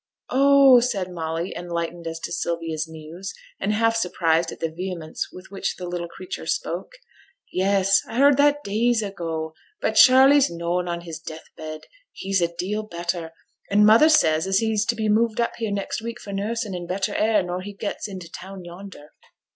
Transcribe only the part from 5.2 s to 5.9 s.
with which the